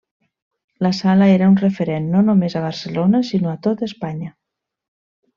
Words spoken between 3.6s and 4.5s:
tot Espanya.